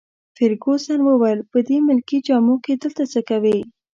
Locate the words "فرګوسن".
0.35-0.99